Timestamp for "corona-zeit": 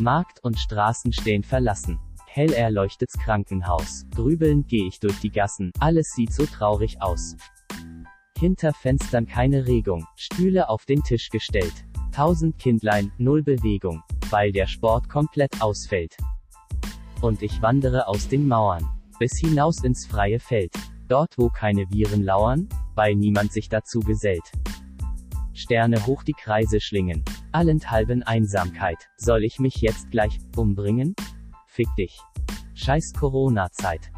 33.12-34.12